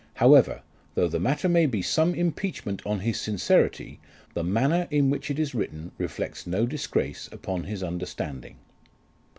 [0.15, 0.63] However,
[0.95, 3.99] though the matter may be some impeachment on his sincerity,
[4.33, 8.55] the manner in which it is written reflects no disgrace upon his understanding.